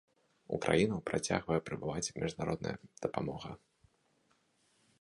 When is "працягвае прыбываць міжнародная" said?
1.09-2.73